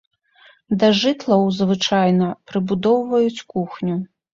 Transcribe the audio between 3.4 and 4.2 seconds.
кухню.